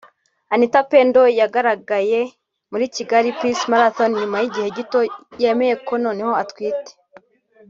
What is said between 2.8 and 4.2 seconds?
Kigali Peace Marathon